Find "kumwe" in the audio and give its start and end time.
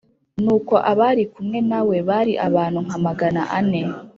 1.33-1.59